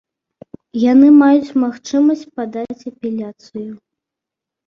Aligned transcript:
Яны 0.91 1.07
маюць 1.23 1.55
магчымасць 1.63 2.23
падаць 2.39 2.87
апеляцыю. 2.93 3.69